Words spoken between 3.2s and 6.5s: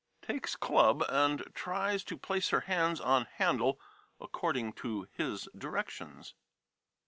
handle according to his directions.